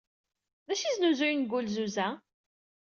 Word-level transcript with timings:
D 0.67 0.69
acu 0.73 0.85
ay 0.85 0.93
snuzuyen 0.95 1.39
deg 1.43 1.51
wulzuz-a? 1.53 2.07